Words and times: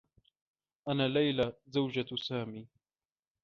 أنا 0.87 1.07
ليلى، 1.07 1.53
زوجة 1.69 2.15
سامي. 2.15 2.67